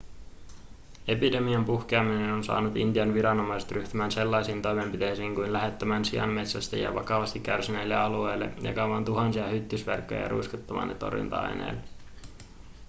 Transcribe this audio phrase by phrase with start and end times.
[1.07, 8.53] epidemian puhkeaminen on saanut intian viranomaiset ryhtymään sellaisiin toimenpiteisiin kuin lähettämään sianmetsästäjiä vakavasti kärsineille alueille
[8.61, 11.87] jakamaan tuhansia hyttysverkkoja ja ruiskuttamaan torjunta-aineita